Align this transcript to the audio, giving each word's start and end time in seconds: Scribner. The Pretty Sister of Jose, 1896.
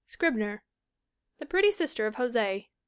Scribner. 0.07 0.63
The 1.37 1.45
Pretty 1.45 1.71
Sister 1.71 2.07
of 2.07 2.15
Jose, 2.15 2.23
1896. 2.33 2.73